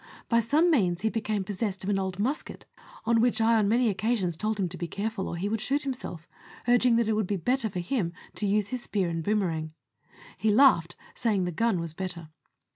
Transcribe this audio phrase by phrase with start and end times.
[0.29, 2.65] By some means he became possessed of an old musket,
[3.05, 5.83] of which I on many occasions told him to be careful, or he would shoot
[5.83, 6.27] himself,
[6.67, 9.73] urging that it would be better for him to use his spear and boomerang.
[10.39, 12.29] He laughed, saying the gun was better.